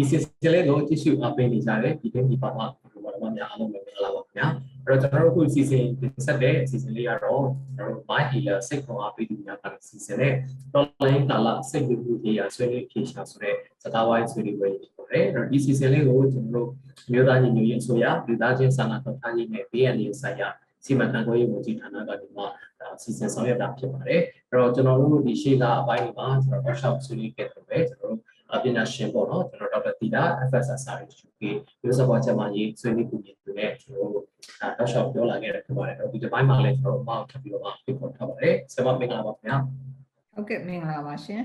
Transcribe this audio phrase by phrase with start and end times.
[0.00, 4.46] ဒီ season လေးကိုကြည့်ရှုအားပေးနေကြတယ်ဒီနေ့ဒီပါမှာဒီပါမှာများအားလုံးပဲမင်္ဂလာပါခင်ဗျာ
[4.86, 5.84] အဲ့တော့ကျွန်တော်တို့အခု season
[6.26, 7.44] ဆက်တဲ့ season လေးကတော့
[7.76, 10.34] ကျွန်တော်တို့ my healer စိတ်ခွန်အားပေးသူများပါတဲ့ season နဲ့
[10.80, 16.68] online ကာလစိတ်ဝိပုဒေယာဆွေးနွေးဖြေရှာဆိုတဲ့စကားဝိုင်းဆွေးနွေးပွဲဖြစ်ပါတယ်အဲ့တော့ဒီ season လေးကိုကျွန်တော်တို့
[17.12, 20.48] မြို့သားညီညွတ်ရေးအစိုးရလူသားချင်းစာနာထောက်ထားရေးနဲ့ BNL ဆိုင်ရာ
[20.84, 22.44] စီမံခန့်ခွဲရေးဝန်ကြီးဌာနကနေမှ
[23.02, 28.27] စီစဉ်ဆောင်ရွက်တာဖြစ်ပါတယ်အဲ့တော့ကျွန်တော်တို့ဒီရှေ့ကအပိုင်းမှာကျွန်တော် workshop ဆွေးနွေးခဲ့တယ်ပဲကျွန်တော်တို့အ
[28.62, 31.40] ပညာရှင်ပေါ့နော်ကျွန်တော်ဒေါက်တာတီတာ FSSR UK
[31.82, 34.24] မျိုးစပွားချက်မှရေးဆွေးနွေးပူနေသူနဲ့ကျွန်တော်တို့
[34.60, 39.56] အဲ workshop ပြောလာခဲ့တယ်ဖြစ်ပါတယ်တော့ဒီဒီပိုင်းမှာလည်းကျွန်တော်တို့အမောက်ထပ်ပြီးတော့မှဖိတ်ခေါ်ထားပါတယ်ဆရာမမင်္ဂလာပါခင်ဗျာ
[40.34, 41.42] ဟုတ်ကဲ့မင်္ဂလာပါရှင်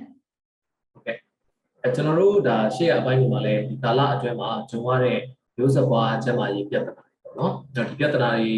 [1.84, 5.20] အဲကျွန်တော်တို့ဒါရှေ့အပိုင်းမှာလည်းဒီကာလအတွင်းမှာဂျုံရတဲ့
[5.58, 8.54] မျိုးစပွားချက်မှရေးပြဿနာတွေပေါ့နော်အဲ့တော့ဒီပြဿနာတွေ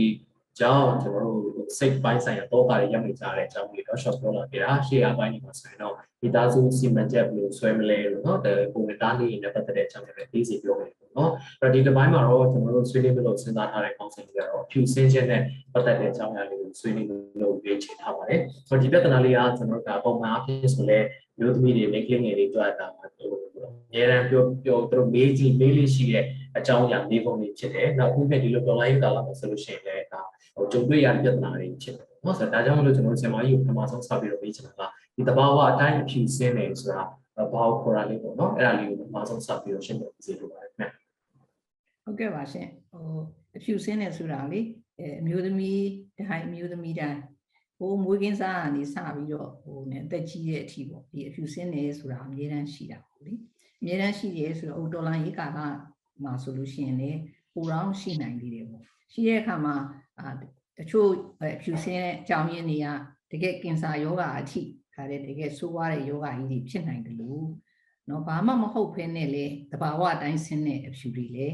[0.61, 1.41] ကြောင့်ကျွန်တော်တို့
[1.79, 20.99] စိတ်ပိုင်းဆိုင်ရာတော့ပါရရမိကြတဲ့အကြောင်းလေးတော့ short ပြောလာခဲ့တာရှေ့အပိုင်းမှာဆိုရင်တော့ဒီသားစုစီမံချက်ဘယ်လိုဆွဲမလဲလို့เนาะတဲ့ပုံနဲ့တားလေးနဲ့ပတ်သက်တဲ့အကြောင်းတွေလည်းသိစီပြောမယ်ပေါ့နော်အဲ့တော့ဒီတစ်ပိုင်းမှာတော့ကျွန်တော်တို့ဆွေးနွေးမလို့စဉ်းစားထားတဲ့ concept တွေကတော့ဖြူစင်းချက်နဲ့ပတ်သက်တဲ့အကြောင်းအရာလေးကိုဆွေးနွေးလို့ရွေးချယ်ထားပါတယ်ဆိုတော့ဒီပြဿနာလေးကကျွန်တော်တို့ကပုံမှန်အဖြစ်ဆိုလဲ
[21.39, 23.31] မျိုးသမီးတွေမိန်းကလေးငယ်တွေတွေ့တာမှာဟို
[23.91, 26.25] အများရန်ပြောပြောသူတို့မေးကြည့်မေးလေးရှိတဲ့
[26.59, 30.23] အကြောင်းအရာလေးပုံတွေဖြစ်တယ်နောက်ခုမဲ့ဒီလို online ကာလမှာဆိုလို့ရှိရင်လည်းဒါ
[30.56, 34.82] ဟိုကြုံတွေ့ရတဲ့ပြဿနာတွေဖြစ်တယ်နော်ဆိုတော့ဒါကြောင့်မလို့ကျွန်တော်တို့ဆင်မကြီးကိုပထမဆုံးစပြီးတော့မေးချင်တာက
[35.16, 37.02] ဒီတဘာဝအတိုင်းအဖြူစင်းနေဆိုတာ
[37.54, 41.06] ဘာကိုခေါ်တာလေးပေါ့နော်အဲ့ဒါလေးကိုပထမဆုံးစပြီးတော့ရှင်းပြပေးလို့ပါတယ်ခင်ဗျ
[42.04, 43.04] ဟုတ်ကဲ့ပါရှင်ဟို
[43.58, 44.62] အဖြူစင်းနေဆိုတာလေ
[45.00, 45.84] အဲအမျိုးသမီး
[46.18, 47.20] တိုင်းအမျိုးသမီးတိုင်း
[47.78, 53.34] ဟိုမွေးကင်းစားကနေစပြီးတော့ဟိုနဲ့အသက်ကြီးတဲ့အထိပေါ့ဒီအဖြူစင်းနေဆိုတာအမြဲတမ်းရှိတာပေါ့လေ
[53.82, 55.60] အမြဲတမ်းရှိရဲဆိုတော့ဟိုဒေါ်လာရေးကာလ
[56.24, 57.12] မှာဆိုလို့ရှိရင်လေ
[57.54, 58.84] ပူရောင်းရှိနိုင်သေးတယ်ပေါ့
[59.14, 59.76] ရှိတဲ့အခါမှာ
[60.20, 60.30] အာ
[60.80, 61.10] တချို့
[61.42, 62.88] အဖြူစင်းတဲ့အကြောင်းရင်းတွေက
[63.32, 64.62] တကယ်ကင်ဆာယောဂအထိ
[64.94, 67.48] ခါတဲ့တကယ်ဆိုးွားတဲ့ယောဂကြီးတွေဖြစ်နိုင်တယ်လို့
[68.10, 71.48] နော်ဘာမှမဟုတ်ဖ ೇನೆ လေတဘာဝအတိုင်းဆင်းတဲ့အဖြူတွေလေ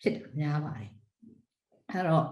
[0.00, 0.90] ဖြစ်တာများပါတယ်
[1.90, 2.26] အဲ့တော့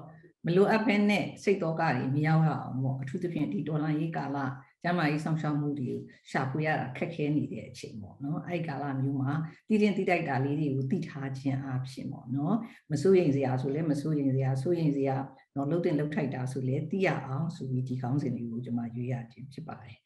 [0.44, 4.38] မလိုအပ်ဖ ೇನೆ စိတ်တော့ကတွေမရောက်ရအောင်ပေါ့အထူးသဖြင့်ဒီဒေါ်လာရေးကာလ
[4.82, 6.00] ကျမ်းမာရေးဆောင်ရှောက်မှုတွေကို
[6.30, 9.32] ရှာဖွေရတာခက်ခဲနေတဲ့အချိန်ပေါ့နော်အဲ့ဒီကာလမျိုးမှာ
[9.68, 12.56] တည်တင်တည်တိုက်တာလေးတွေကိုသိထားခြင်းအဖြစ်ပေါ့နော်
[12.92, 15.16] မစိုးရင်စရာဆိုလဲမစိုးရင်စရာစိုးရင်စရာ
[15.56, 19.98] နော်လှုပ်တင်လှုပ်ထိုက်တာဆိုလဲသိရအောင်ဆိုပြီးဒီကောင်းစဉ်လေးကိုကျွန်မရွေးရခြင်းဖြစ်ပါတယ်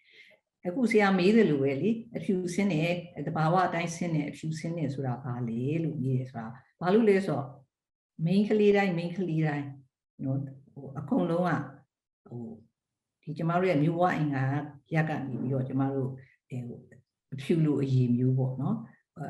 [0.67, 2.93] အခုဆရာမေးတယ်လို့ပဲလေအဖြူစင်းတဲ့
[3.27, 6.47] တဘာဝအတိုင်းစင်းတဲ့အဖြူစင်းတဲ့ဆိုတာဘာလဲလို့မေးတယ်ဆိုတာ
[6.81, 7.47] ဘာလို့လဲဆိုတော့
[8.27, 9.67] main ကလေးတိုင်း main ကလေးတိုင်း
[10.25, 10.39] နော်
[10.73, 11.51] ဟိုအကုန်လုံးက
[12.27, 12.45] ဟို
[13.23, 14.45] ဒီကျမတို့ရဲ့မျိုးဝအင်္ဂါ
[14.95, 16.11] ရက်ကနေပြီးတော့ကျမတို့
[16.51, 16.79] အဲဟို
[17.35, 18.77] အဖြူလို့အည်မျိုးပေါ့နော်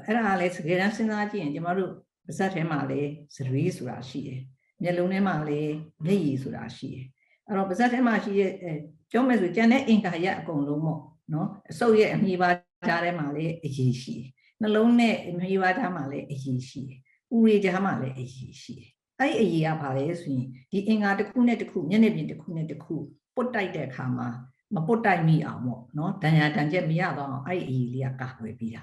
[0.04, 1.90] အဲ့ဒါကလည်းတကယ်တမ်းစဉ်းစားကြည့်ရင်ကျမတို့
[2.26, 4.40] ပါဇက်ထဲမှာလည်းဇရွေးဆိုတာရှိတယ်
[4.82, 5.72] မျက်လုံးထဲမှာလည်း
[6.04, 7.06] မျက်ရည်ဆိုတာရှိတယ်
[7.46, 8.72] အဲ့တော့ပါဇက်ထဲမှာရှိတဲ့အဲ
[9.10, 11.00] ပြောမယ်ဆိုကျန်တဲ့အင်္ဂါရက်အကုန်လုံးပေါ့
[11.32, 12.48] နော်အစုပ်ရဲ့အမြည်ပါ
[12.88, 14.28] ကြားထဲမှာလည်းအည်ရှိတယ်
[14.60, 16.98] နှလုံးနဲ့အမြည်ပါကြားမှာလည်းအည်ရှိတယ်
[17.34, 18.90] ဥရေကြားမှာလည်းအည်ရှိတယ်
[19.22, 22.94] အဲ့ဒီအရေးကဘာလဲဆိုရင်ဒီအင်္ဂါတစ်ခုနဲ့တစ်ခုမျက်နှာပြင်တစ်ခုနဲ့တစ်ခု
[23.34, 24.28] ပုတ်တိုက်တဲ့အခါမှာ
[24.74, 28.82] မပုတ်တိုက်မိအောင်ပေါ့နော်ဒဏ်ရာဒဏ်ချက်မရတော့အောင်အဲ့ဒီအရေးလေးကကာကွယ်ပြီးတာ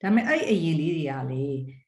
[0.00, 1.44] ဒါပေမဲ့အဲ့ဒီအရေးလေးတွေကလေ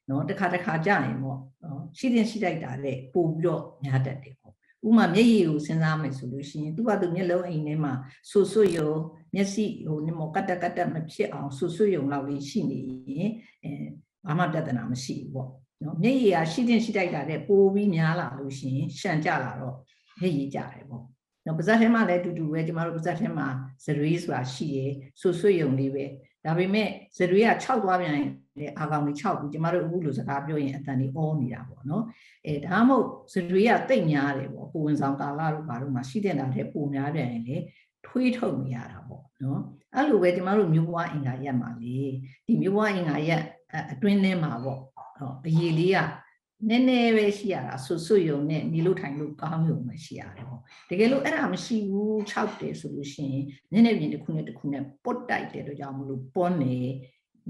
[0.09, 4.53] နော်တစ်ခါတစ်ခါကြာရင်ပေါ့နော်ရှိတင်ရှိတိုက်တာလေပို့ပြီးတော့များတတ်တယ်ပေါ့
[4.87, 7.93] ဥမာမျက်ရည်ကိုစဉ်းစားမယ်ဆိုလို့ရှိရင်သူကသူမျက်လုံးအိမ်ထဲမှာ
[8.29, 8.91] ဆူဆွယုံ
[9.35, 12.79] မျက်စိဟိုနမောကတ်တကတ်တမဖြစ်အောင်ဆူဆွယုံလောက်လေးရှိနေ
[13.09, 13.31] ရင်
[13.63, 13.71] အဲ
[14.25, 15.49] ဘာမှပြဿနာမရှိဘူးပေါ့
[15.83, 19.75] နော်မျက်ရည်ကရှိတင်ရှိတိုက်တာတဲ့ပိုပြီးများလာလို့ရှိရင်ရှံကြလာတော့
[20.21, 21.03] မျက်ရည်ကြတယ်ပေါ့
[21.45, 23.47] နော်ပါဇက်ထဲမှာလည်းအတူတူပဲကျမတို့ပါဇက်ထဲမှာ
[23.85, 26.05] ဇရွေးဆိုတာရှိရယ်ဆူဆွယုံလေးပဲ
[26.45, 26.87] ဒါပေမဲ့
[27.17, 28.29] ဇရွေးက6သွားပြန်ရင်
[28.79, 32.03] အာကောင်ကြီး6ပြီးကျမတို့အခုလိုစကားပြောရင်အတန်ကြီးအောနေတာပေါ့နော်
[32.47, 37.57] အဲဒါမှမဟုတ်ဇရွေးကတိတ်များတယ်ပေါ့ကိုဝင်ဆောင်ကာလတို့ဘာလို့မှရှိတဲ့တာတဲ့ပုံများပြန်ရင်လေ
[38.07, 39.61] ထွေးထုတ်နေရတာပေါ့နော်
[39.95, 41.97] အဲ့လိုပဲကျမတို့မျိုးဘွားအင်္ဂါရက်မှာလေ
[42.45, 43.41] ဒီမျိုးဘွားအင်္ဂါရက်
[43.91, 44.79] အတွင်းထဲမှာပေါ့
[45.21, 45.99] ဟောအရေးလေးက
[46.69, 56.77] နည်းနည်းပဲရှိရတာဆွဆွယုံနဲ့နေလို့ထိုင်လို့ကောင်းယုံပဲရှိရတယ်ပေါ့တကယ်လို့အဲ့ဒါမရှိဘူး6တယ်ဆိုလို့ရှိရင်နည်းနည်းပြင်တစ်ခုနဲ့တစ်ခုနဲ့ပုတ်တိုက်တယ်တော့ကြောင့်မလို့ပွန်းနေ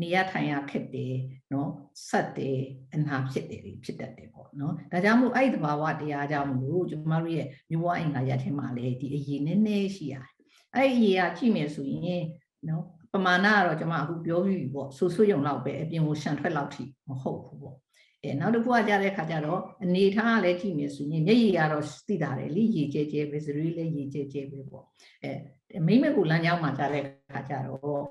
[0.02, 1.16] နေရထိုင်ရခက်တယ်
[1.54, 1.70] နော်
[2.10, 2.60] ဆက်တယ်
[2.94, 10.32] အနာဖြစ်တယ်ဖြစ်တတ်တယ်ပေါ့နော်ဒါကြောင့်မို့အဲ့ဒီသဘာဝတရားကြောင့်မလို့ကျမတို့ရဲ့မျိုးဝအင်္ဂါရက်ထဲမှာလေဒီအရေးနည်းနည်းရှိရတယ်
[10.76, 12.24] အဲ့ဒီအရေးကကြည့်မယ်ဆိုရင်
[12.68, 17.78] နော် ပမာဏကတော့ကျွန်မအခုပြောပြီးပြီပေါ့ဆူဆွယုံလောက်ပဲအပြင်ကိုရှန်ထွက်လောက်ထိမဟုတ်ဘူးပေါ့
[18.24, 24.86] အဲနောက်တစ်ခုကကြတဲ့ခါကျတော့အနေထားကလည်းကြည့်မယ်ဆိုရင်မျက်ရည်ကတော့သိတာတယ်လေရေကျဲကျဲပဲစရီးလည်းရေကျဲကျဲပဲပေါ့
[25.24, 28.04] အဲမိမကူလမ်းကြောင်းမှာကြတဲ့ခါကျတော့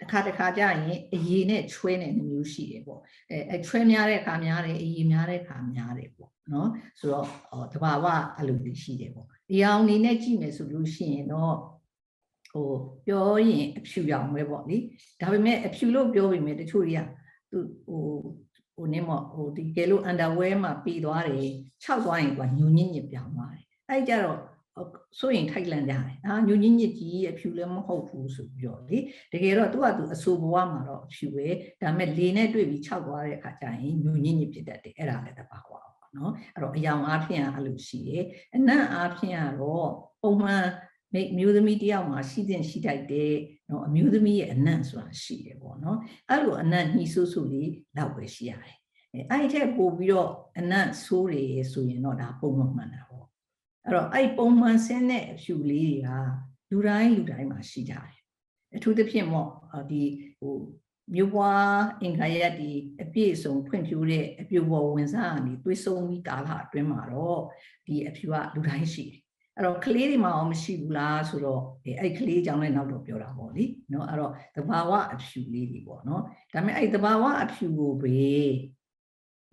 [0.00, 3.00] တစ်ခါတစ်ခါကျရင်အရေနဲ့ချွဲနေမျိုးရှိတယ်ပေါ့
[3.30, 6.68] အဲအချွဲများတဲ့ခါများတယ်အရေများတဲ့ခါများတယ်ပေါ့နော်
[7.00, 7.26] ဆိုတော့
[7.72, 8.06] တဘာဝ
[8.38, 11.54] အလိုလေးရှိတယ်ပေါ့ဒီအောင်နေနဲ့ကြည့်မယ်ဆိုလို့ရှိရင်တော့
[12.52, 12.70] ဟို
[13.06, 14.78] ပြောရင်အဖြူရောင်ပဲပေါ့လေ
[15.20, 17.00] ဒါပေမဲ့အဖြူလို့ပြောပေမဲ့တချို့တွေက
[17.50, 18.02] သူဟို
[18.74, 21.50] ဟိုနင်းမော့ဟိုဒီကဲလို့ underwear မှာပြီးသွားတယ်
[21.82, 24.40] ခြောက်သွားရင်ကညူညစ်ညစ်ပြောင်းသွားတယ်အဲ့ကြတော့
[25.18, 28.98] စိုးရင်ထိုက်လန့်ကြတယ်အာညူညစ်ညစ်ကြီးအဖြူလည်းမဟုတ်ဘူးဆိုပြီးတော့လေ
[29.32, 31.46] တကယ်တော့သူကသူအဆိုဘဝမှာတော့အဖြူပဲ
[31.82, 39.90] ဒါပေမဲ့လေနဲ့တွေ့ပြီးခြောက်သွားတဲ့အခါကျရင်ညူညစ်ညစ်ဖြစ်တတ်တယ်အဲ့ဒါလည်းတပါဝါပါနော်အဲ့တော့အယောင်အားဖြင့်အဲ့လိုရှိတယ်အနံ့အားဖြင့်ကတော့
[40.22, 40.64] ပုံမှန်
[41.14, 43.32] မိမျိုးသမီးတယောက်မှာရှိတဲ့ရှိတိုက်တဲ့
[43.70, 45.98] နော်အမျိုးသမီးရဲ့အနံ့ဆိုတာရှိတယ်ပေါ့နော်
[46.28, 48.76] အဲ့လိုအနံ့ညှိဆိုးဆိုးလေးလောက်ပဲရှိရတယ်
[49.12, 51.42] အဲအဲ့ဒီထက်ပိုပြီးတော့အနံ့ဆိုးတွေ
[51.72, 53.26] ဆိုရင်တော့ဒါပုံမှန်မှန်တာပေါ့
[53.84, 56.10] အဲ့တော့အဲ့ပုံမှန်ဆင်းတဲ့အဖြူလေးတွေက
[56.70, 58.12] လူတိုင်းလူတိုင်းမှာရှိကြတယ်
[58.76, 59.48] အထူးသဖြင့်ပေါ့
[59.90, 60.02] ဒီ
[60.40, 60.56] ဟို
[61.14, 61.66] မြို့ပွား
[62.02, 62.70] အင်္ဂါရက်ဒီ
[63.02, 67.40] အပြည့်စုံဖွံ့ဖြိုးတဲ့အပြည့်ပေါ်ဝင်စားကနေသွေးဆုံးပြီးကာလအတွင်းမှာတော့
[67.86, 69.21] ဒီအဖြူကလူတိုင်းရှိတယ်
[69.56, 71.62] အဲ့တော့ကလေးတွေမှာအောင်မရှိဘူးလားဆိုတော့
[72.02, 76.22] အဲ့ကလေးအကြောင်းလည်းနောက်တော့ပြောတာပေါ့လေနော်အဲ့တော့သဘာဝအဖြူလေးတွေပေါ့နော်
[76.52, 78.20] ဒါပေမဲ့အဲ့သဘာဝအဖြူကိုပဲ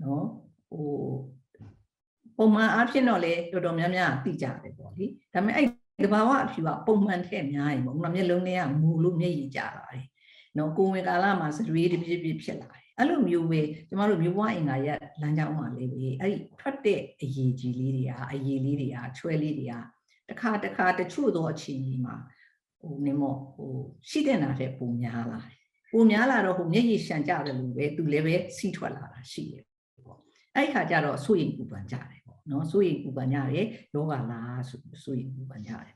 [0.03, 0.25] နော်
[0.71, 0.89] ဟို
[2.37, 5.67] ပုံမှန်အားဖြင့်တော့လေတော်တော်များများသိကြတယ်ပေါ့လေဒါပေမဲ့အဲ့
[6.05, 10.05] သဘာဝအဖြူကပုံမှန်ထက်များရင်ပေါ့ဥနာမျက်လုံးတွေကမူလို့မျက်ရည်ကျလာတယ်
[10.57, 19.73] နော်ကိုဝင်ကာလမှာစတွေးတပြည့်ပြည့်ဖြစ်လာတယ် အဲ့လိုမျိုးပဲကျမတို့မျိုးပွားအင်္ဂါရက်လမ်းကြောင်းမှာလေးပဲအဲ့ဒီထွက်တဲ့အရေးကြီးလေးတွေဟာအရေးလေးတွေဟာချွဲလေးတွေက
[20.29, 22.15] တစ်ခါတစ်ခါတချို့သောအခြေအနေမှာ
[22.79, 23.73] ဟိုနေမောဟို
[24.09, 25.57] ရှိတဲ့နာတဲ့ပုံများလာတယ်
[25.91, 29.63] ပုံများလာတော့ဟိုမျက်ရည်ရှံကြတယ်လို့ပဲသူလည်းပဲစီးထွက်လာတာရှိတယ်
[30.05, 30.19] ပေါ့
[30.55, 35.93] အဲ့ဒီခါကျတော့စိုးရင်ပူပန်ကြတယ်ပေါ့နော်စိုးရင်ပူပန်ကြတယ်ယောဂလားဆိုစိုးရင်ပူပန်ကြတယ်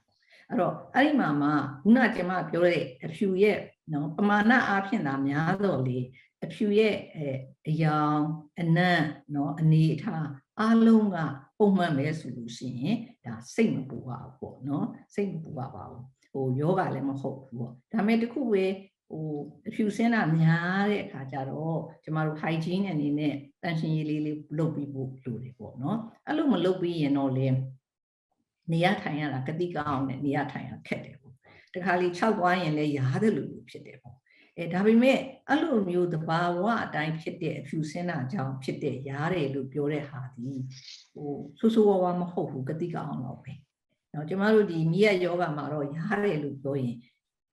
[0.49, 1.49] အဲ့တော့အဲ့ဒီမှာမှ
[1.83, 3.57] ခုနကျမပြောတဲ့အဖြူရဲ့
[3.93, 5.97] နော်ပမာဏအားဖြင့်သာများတော့လေ
[6.43, 7.29] အဖြူရဲ့အဲ
[7.69, 8.21] အယောင်
[8.59, 8.99] အနံ့
[9.35, 10.27] နော်အနေအထား
[10.59, 11.17] အားလုံးက
[11.59, 18.65] ပုံမှန်ပဲဆိုလို့ရှိရင်ဒါစိတ်မပူပါဘူးပေါ့နော်စိတ်မပူပါပါဘူးဟိုယောဂလည်းမဟုတ်ဘူးပေါ့ဒါပေမဲ့တခုပဲ
[19.09, 19.25] ဟို
[19.67, 25.97] အဖြူစင်းတာများတဲ့အခါကျတော့ကျမတို့ hygiene အနေနဲ့တန်ရှင်းရေးလေးလေးလုပ်ပြီးဖို့လိုတယ်ပေါ့နော်
[26.27, 27.47] အဲ့လိုမလုပ်ပြီးရင်တော့လေ
[28.71, 31.35] နေရထိုင်ရတာကတိကောင်းနဲ့နေရထိုင်ရခက်တယ်ပေါ့
[31.73, 34.15] တခါလေ၆သွားရင်လည်းရားတယ်လို့ဖြစ်တယ်ပေါ့
[34.59, 35.19] အဲဒါပေမဲ့
[35.49, 40.51] အဲ့လိုမျိုးသဘာဝအတိုင်းဖြစ်တဲ့အဖြူစင်းတာကြောင့်ဖြစ်တဲ့ရားတယ်လို့ပြောတဲ့ဟာဒီ
[41.13, 43.53] ဟိုဆိုးဆိုးဝါးဝါမဟုတ်ဘူးကတိကအောင်တော့ပဲ။
[44.13, 46.95] နော်ကျမတို့ဒီမိရယောဂမှာတော့ရားတယ်လို့ပြောရင်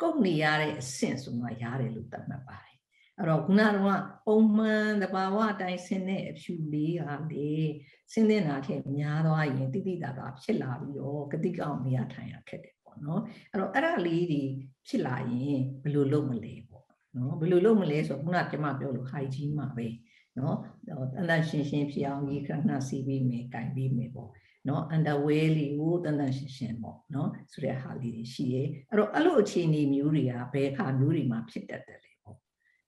[0.00, 2.76] ကုတ်နေရတဲ့အဆင့်ဆိုမှရားတယ်လို့သတ်မှတ်ပါတယ်။
[3.18, 7.02] အဲ့တော့ခုနကတော့ပုံမှန်သဘာဝအတိုင်းဆင်းတဲ့အဖြူလေးက
[7.32, 7.50] လေ
[8.12, 13.20] ဆင်းတဲ့နာထက်များသွားရင်တိတိတာတာဖြစ်လာပြီးတော့ကတိကအောင်နေရထိုင်ရခက်တယ်ပေါ့နော်။
[13.52, 14.42] အဲ့တော့အဲ့ဒါလေးတွေ
[14.88, 16.54] ဖြစ်လာရင်ဘယ်လိုလုပ်မလဲ။
[17.16, 19.86] နော်ဘယ်လိုလုပ်မလဲဆိုတော့ခုနကကျွန်မပြောလို့ hygiene မှာပဲ
[20.38, 20.56] နော်
[21.14, 24.30] တန်တန်ရှင်းရှင်းဖြစ်အောင်ရေခဏစီးပြီးမယ်၊ကင်ပြီးမယ်ပေါ့
[24.68, 32.36] နော် underwear လေးကိုတန်တန်ရှင်းရှင်းပေါ့နော်ဆိုတဲ့ဟာလေးတွေရှိရဲအဲ့တော့အဲ့လိုအခြေအနေမျိုးတွေကဘယ်ခါမျိုးတွေမှာဖြစ်တတ်တယ်လေပေါ့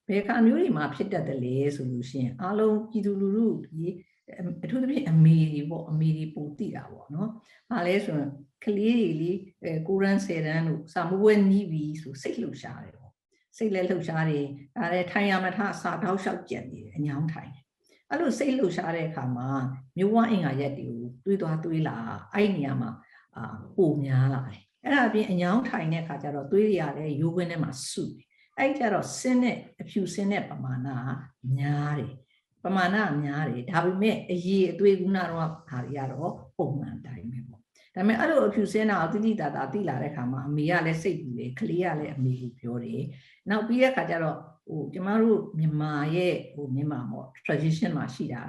[0.08, 3.86] ဘယ်ခါမျိုးတွေမှာဖြစ်တတ်တယ်လေဆိုလို့ရှိရင်အားလုံးပြည်သူလူထုဒီ
[4.64, 7.28] အထူးသဖြင့်အမေတွေပေါ့အမေတွေပိုသိတာပေါ့နော်။
[7.70, 8.30] ဘာလဲဆိုရင်
[8.64, 9.32] ကလေးတွေလေ
[9.62, 13.01] အဲကိုရန်ဆယ်တန်းလို့စာမပွဲနီးပြီဆိုစိတ်လှုပ်ရှားတယ်ပေါ့။
[13.56, 14.46] စိတ်လည်းလှုပ်ရှားတယ်။
[14.76, 17.64] ဒါလည်းထိုင်ရမထစာတောက်လျှောက်ကြံနေတယ်အညောင်းထိုင်တယ်။
[18.10, 19.49] အဲ့လိုစိတ်လှုပ်ရှားတဲ့အခါမှာ
[19.99, 21.96] မျိုးဝအင်္ဂါရက်တွေကိုတွေးသွားတွေးလာ
[22.34, 22.90] အဲ့ဒီနေရာမှာ
[23.36, 28.24] အာပိုများလာတယ်။အဲ့ဒါအပြင်အညောင်းထိုင်တဲ့အခါကျတော့တွေးရလည်းရိုးခွင်းထဲမှာစုတယ်။
[28.58, 30.88] အဲ့ကျတော့ဆင်းတဲ့အဖြူဆင်းတဲ့ပမာဏ
[31.56, 32.12] များတယ်။
[32.65, 37.51] ပမာဏများတယ်ဒါပေမဲ့အရေးအသွေးကုနာတော့ဟာတွေကတော့ပုံမှန်တိုင်းပဲပေါ့
[37.95, 43.04] ဒါပေမဲ့အဲ့လိုအဖြူစင်းတာကိုတိတိတသာတိလာတဲ့ခါမှာအမေကလည်းစိတ်ပူတယ်ကလေးကလည်းအမေကိုပြောတယ်
[43.49, 44.37] နောက်ပြီးတဲ့ခါကျတော့
[44.68, 48.42] ဟိုကျမတို့မြန်မာရဲ့ဟိုမြန်မာပေါ့ tradition မှာရှိတာ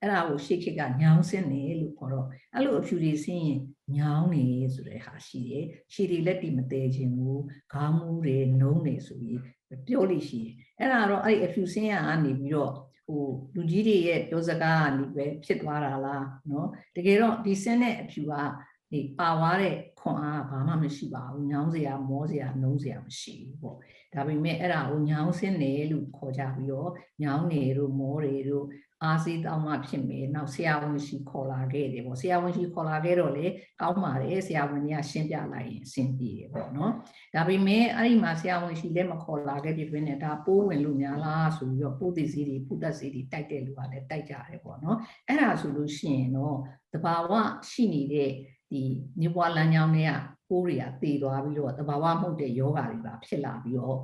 [0.00, 3.60] အဲ့ဒါကိုရှေ့ခေတ်ကညောင်းစင်းတယ်လို့ခေါ်တော့အဲ့လိုအဖြူတွေစင်းရင်
[3.96, 4.44] ညောင်းနေ
[4.74, 9.40] ဆိုတဲ့ဟာရှိတယ်ရှည်တွေလက်တီမသေးခြင်းဘူးခေါင်းမူးတွေနှုံးနေဆိုပြီး
[9.86, 12.72] ပြောလို့ရှိတယ်အဲ့ဒါတော့အဲ့ဒီအဖြူစင်းရကနေပြီးတော့
[13.06, 18.32] ဟိုလူကြီးတွေရဲ့ပြောစကားကနေပဲဖြစ်သွားတာလားเนาะတကယ်တော့ဒီစင်းတဲ့အဖြူက
[18.91, 23.77] ဒီပါသွားတဲ့ခွန်အားဘာမှမရှိပါဘူးညောင်းစရာမောစရာနှုံးစရာမရှိဘူးပေါ့
[24.13, 26.91] ဒါပေမဲ့အဲ့ဒါကိုညောင်းစင်းတယ်လို့ခေါ်ကြပြီးတော့
[27.23, 28.65] ညောင်းနေတို့မောတွေတို့
[29.03, 33.45] အားစီးတောင်းမှဖြစ်မယ်နောက်ဆရာဝန်ရှိခေါ်လာခဲ့တယ်ပေါ့ဆရာဝန်ရှိခေါ်လာခဲ့တော့လေ
[33.81, 36.93] ကောင်းပါတယ်ဆရာဝန်ကြီးကရှင်းပြလိုက်ရင်အဆင်ပြေတယ်ပေါ့နော်
[37.35, 46.57] ဒါပေမဲ့အဲ့ဒီမှာဆရာဝန်ရှိလည်းမခေါ်လာခဲ့ပြပြနဲ့ဒါပိုးဝင်လို့များလားဆိုပြီးတော့ပိုးသိစီတွေပုသက်စီတွေတိုက်တဲ့လူကလည်းတိုက်ကြတယ်ပေါ့နော်အဲ့ဒါဆိုလို့ရှိရင်တော့
[46.93, 47.31] တဘာဝ
[47.69, 48.31] ရှိနေတဲ့
[48.71, 48.81] ဒီ
[49.19, 50.11] မြေပွားလမ်းကြောင်းတွေက
[50.49, 53.97] ပိုးတွေကတည်သွားပြီးတော့တဘာဝမှုတ်တဲ့ယောဂါတွေပါဖြစ်လာပြီးတော့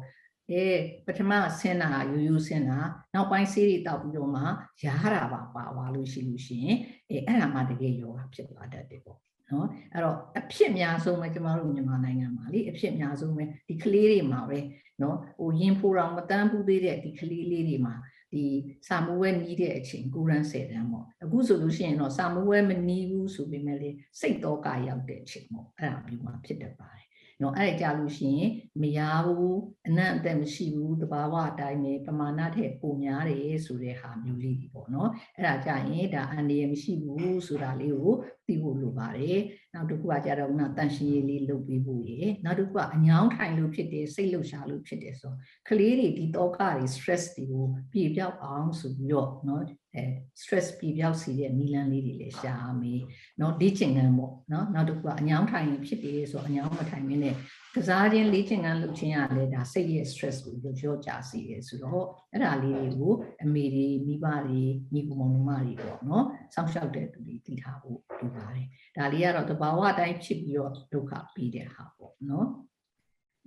[0.52, 0.64] အဲ
[1.06, 2.80] ပထမဆင်းတာယူယူဆင်းတာ
[3.14, 4.42] နောက်ပိုင်းဆေးတွေတောက်ပြီးတော့မှ
[4.84, 6.78] ရားတာပါပါသွားလို့ရှိလို့ရှိရင်
[7.10, 9.20] အဲအဲ့ဒါမှတကယ်ယောဂဖြစ်သွားတတ်တယ်ပေါ့
[9.52, 14.60] နော်အဲ့တော့အဖြစ်အများဆုံးပဲကျမတို့မြန်မာနိုင်ငံမှာလေအဖြစ်အများဆုံးပဲဒီကလေးတွေမှာပဲ
[15.02, 17.96] နော်ဟိုရင်ဖိုးတော်မတန်းဘူးသေးတဲ့ဒီကလေးလေးတွေမှာ
[18.34, 18.46] ဒီ
[18.88, 27.07] စာမိုးဝဲနီးတဲ့အချိန်ကိုရန်10တန်းပေါ့အခုဆိုလို့ရှိရင်တော့စာမိုးဝဲမနီးဘူးဆိုပေမဲ့လေစိတ်တော့ကရောက်တဲ့အချိန်ပေါ့အဲ့ဒါမျိုးမှဖြစ်တတ်ပါတယ်
[27.42, 28.52] နော်အဲ့ဒါကြလို့ရှိရင်
[28.82, 38.14] မရဘူးအနံ့အသက်မရှိဘူးတဘာဝအတိုင်းပဲပမာဏထက်ပိုများတယ်ဆိုတဲ့ဟာမျိုးလေးတွေပေါ့နော်အဲ့ဒါကြရင်ဒါအန္တရာယ်မရှိဘူးဆိုတာလေးကို
[38.48, 39.40] သိဖို့လိုပါတယ်
[39.74, 45.38] နောက်တစ်ခုကကြတော့ခုနတန်ရှင်းရေးလေးလုပ်ပေးဖို့ရယ်နောက်တစ်ခုကအညောင်းထိုင်လို့ဖြစ်တယ်စိတ်လှုပ်ရှားလို့ဖြစ်တယ်ဆိုတော့
[45.70, 49.64] ကလေးတွေဒီတော့ကတွေ stress တွေကိုပြေပြောက်အောင်ဆိုပြီးတော့နော်
[49.97, 50.05] အဲ
[50.41, 53.03] stress ပြေပြောက်စေတဲ့နီလန်းလေးတွေလည်းရှားမယ်
[53.39, 57.35] เนาะလေ့ကျင့်ခန်းပေါ့เนาะနောက်တစ်ခုကအညောင်းထိုင်ရင်ဖြစ်တယ်ဆိုအညောင်းမထိုင်မင်းနဲ့
[57.75, 68.67] ကစားခြင်းလေ့ကျင့်ခန်းလုပ်ခြင်းရလဲဒါစိတ်ရဲ့ stress ကိုရော့ကျစေတယ်ဆိုတော့အဲ့ဒါလေးတွေကိုအမေတွေမိဘတွေညီကိုမောင်နှမတွေပေါ့เนาะစောင့်ရှောက်တဲ့သူတွေသိထားဖို့လိုပါတယ်
[68.97, 72.47] ဒါလေးကတော့တဘာဝအတိုင်းဖြစ်ပြီးတော့ဒုက္ခပြီးတဲ့ဟာပေါ့เนาะ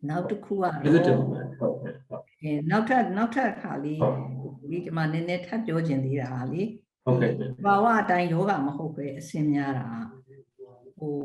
[0.08, 1.22] နောက်တစ်ခုကတော့ visit ဟုတ်
[1.58, 1.76] ဟုတ်
[2.08, 4.16] ဟုတ်အဲနောက်ထပ်နောက်ထပ်ခါလေးဟုတ်
[4.70, 6.62] ဒီဒီမှာနည်းနည်းထပ်ပြောခြင်းသေးတာဟာလေ
[7.04, 7.32] ဟုတ်ကဲ့
[7.64, 9.88] ဘာဝအတိုင်းယောဂမဟုတ်ပဲအစင်များတာ
[10.98, 11.18] ဟို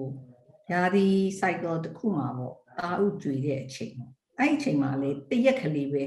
[0.71, 1.07] ယာဒီ
[1.39, 6.03] cycle တစ်ခုမှာပေါ့အာဥကျွေတဲ့အချိန်ပေါ့အဲ့ဒီအချိန်မှာလေတရက်ကလေးပဲ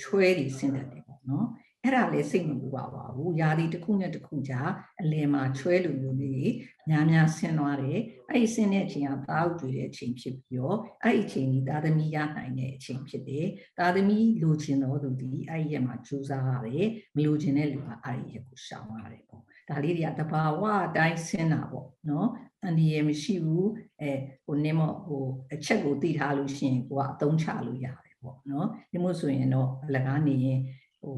[0.00, 1.46] ချွဲတွေဆင်းတတ်တယ်ပေါ့နော်
[1.82, 4.60] အဲ့ဒါလည်းစိတ်မပူပါပါဘူးယာဒီတစ်ခုနဲ့တစ်ခုကြာ
[5.00, 6.50] အလယ်မှာချွဲလိုမျိုးလေး
[6.88, 13.46] များများဆင်းသွားတယ် အဲ့ဒီဆင်းတဲ့အချိန်ကအာဥကျွေတဲ့အချိန်ဖြစ်ပြီးတော့အဲ့ဒီအချိန်ကြီးသာသမီရနိုင်တဲ့အချိန်ဖြစ်တယ်
[13.78, 22.28] သာသမီလိုချင်တော်သူဒီအဲ့ဒီရက်မှာကြိုးစားရတယ်မလိုချင်တဲ့လူကအဲ့ဒီရက်ကိုရှောင်ရတယ်ပေါ့ဒါလေးတွေကတဘာဝအတိုင်းဆင်းတာပေါ့နော်
[22.62, 23.68] အန်ဒီရမရှိဘူး
[24.00, 24.10] အဲ
[24.44, 30.60] ဟိုနင်းမဟိုအချက်ကိုသိထားလို့ရှိရင်ကိုကအသုံးချလို့ရတယ်ပေါ့နော်ဒီမို့ဆိုရင်တော့အလကားနေရင်
[31.02, 31.16] ဟို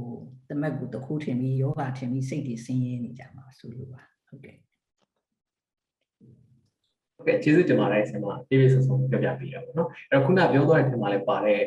[0.48, 4.56] တမက်ကိုတစ်ခုထင်ပြီးယောဂထင်ပြီးစိတ်တွေဆင်းရဲနေကြမှာဆိုလို့ပါဟုတ်ကဲ့
[7.20, 11.60] ဟုတ်ကဲ့ကျေးဇူးတင်ပါတယ်ဆင်မပြေပြေဆုံဆုံပြောပြပေးရပါတော့အဲ့တော့ခုနပြောသွားတဲ့ထင်မှာလည်းပါတဲ့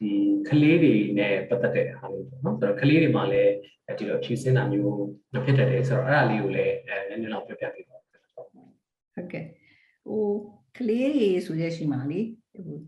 [0.00, 0.10] ဒီ
[0.48, 3.52] ကလေးတွေနဲ့ပတ်သက်တဲ့ဟာလေးပေါ့နော်ဆိုတော့ကလေးတွေမှာလည်း
[3.98, 4.98] ဒီလိုဖြူစင်းတာမျိုး
[5.32, 9.44] မဖြစ်တတ်တယ်ဆိုတော့အဲ့ဒါလေးကိုလည်းအဲနည်းနည်းလောက်ပြောပြပေးပါဦးဟုတ်ကဲ့
[10.08, 10.24] ဟို
[10.76, 12.20] ကလေးတွေဆိုရရှိမှလေ
[12.54, 12.78] ဟို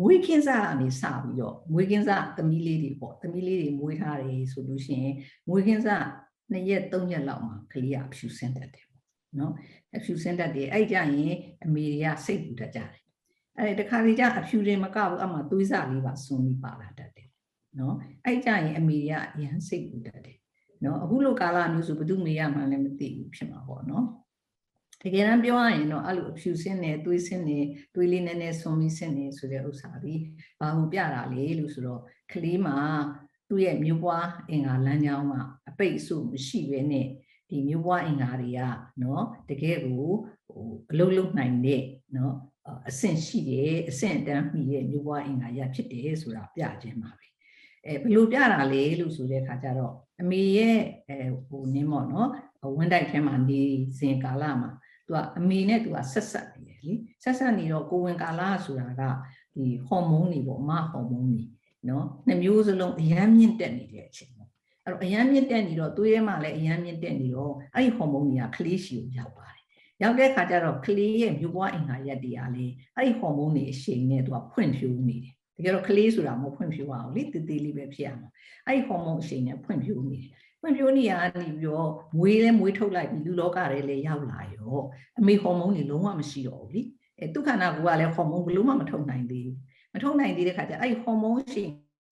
[0.00, 5.14] မွေးကင်းစားအနေစပြီးတော့မွေးကင်းစားသမီးလေးတွေပေါ့သမီးလေးတွေမွေးထားတယ်ဆိုလို့ရှိရင်
[5.48, 6.04] မွေးကင်းစား
[6.52, 8.83] 2ရက်3ရက်လောက်မှာကလေးကဖြူစင်းတတ်တယ်ပေါ့
[9.38, 9.52] နော်
[9.96, 12.90] အဖြူစင်းတတ်တယ်အဲ့ကြရင်အမေတွေကစိတ်ပူတတ်ကြတယ်
[13.58, 17.28] အဲ့တခါလေကျအဖြူတွေမကဘူးအမှသွေးစားလေးပါစွန်းပြီးပါလာတတ်တယ်
[17.78, 20.38] နော်အဲ့ကြရင်အမေတွေကအရန်စိတ်ပူတတ်တယ်
[20.84, 24.06] နော်အခုလိုကာလမျိုးဆိုဘယ်သူမေးရမှန်းလည်းမသိဘူးဖြစ်မှာပေါ့နော်
[25.02, 27.58] တကယ်တမ်းပြောရရင်တော့အဲ့လိုအဖြူစင်းနေသွေးစင်းနေ
[27.94, 30.14] သွေးလေးနည်းနည်းဆွန်ပြီးစင်းနေဆိုတဲ့ဥစ္စာဒီ
[30.60, 32.00] ဘာလို့ပြတာလဲလို့ဆိုတော့
[32.32, 32.76] ကလေးမှာ
[33.48, 37.08] သူ့ရဲ့မျိုးပွားအင်္ဂါလမ်းကြောင်းမှာအပိတ်အဆို့မရှိဘဲနဲ့
[37.54, 38.60] ဒီမျိုးပွားအင်္ဂါတွေက
[39.02, 40.04] နော်တကယ်ကို
[40.48, 41.82] ဟိုအလုံးလုံးနိုင်တဲ့
[42.16, 42.34] နော်
[42.88, 47.26] အဆင့်ရှိတယ်အဆင့်အတန်းမှီရဲ့မျိုးပွားအင်္ဂါရဖြစ်တယ်ဆိုတာပြခြင်းပါပဲ
[47.86, 52.28] အဲဘယ်လိုပြတာလဲလို့ဆိုတဲ့အခါကျတော့အမေရဲ့အဲဟိုနင်းမော့နော်
[52.76, 53.62] ဝင်းတိုက်ထဲမှာနေ
[53.98, 54.70] စဉ်ကာလမှာ
[55.06, 56.92] သူကအမေနဲ့သူကဆက်ဆက်နေတယ်လी
[57.22, 59.02] ဆက်ဆက်နေတော့ကိုဝင်ကာလဆိုတာက
[59.56, 61.42] ဒီဟော်မုန်းတွေပေါ့မဟော်မုန်းတွေ
[61.88, 64.33] နော်နှစ်မျိုးစလုံးအရမ်းမြင့်တက်နေတဲ့အချိန်ပေါ့
[64.84, 69.64] အဲ့တော့အရမ်းမြင့်တက်နေတော့သွေးထဲမှာလည်းအရမ်းမြင့်တက်နေတော့အဲ့ဒီဟော်မုန်းတွေကကလေးရှည်ကိုရောက်ပါတယ်
[70.02, 78.28] ရောက်တဲ့ခါကျတော့ကလေးရဲ့မျိုးပွားအင်္ဂါရက်တွေကလေအဲ့ဒီဟော်မုန်းတွေအရှိန်နဲ့သူကဖွင့်ဖြိုးနေတယ်တကယ်တော့ကလေးဆိုတာမဟုတ်ဖွင့်ဖြိုးအောင်လေတည်တည်လေးပဲဖြစ်ရမှာ
[78.66, 81.88] အဲ့ဒီဟော်မုန်းအရှိန်နဲ့ဖွင့်ဖြိုးနေတယ်ဖွံ့ဖြိုးနေရနေပြီးတော့
[82.18, 84.76] မွေးလဲမွေးထုတ်လိုက်ပြီးလူလောကတွေလည်းရောက်လာရော
[85.18, 86.82] အမေဟော်မုန်းတွေလုံးဝမရှိတော့ဘူးလी
[87.20, 89.56] အဲသူခန္ဓာကိုယ်ကလည်းဟော်မုန်းဘလို့မှမထုတ်နိုင်သေးဘူး
[89.94, 91.64] မထုတ်နိုင်သေးတဲ့ခါကျအဲ့ဟော်မုန်းရှိ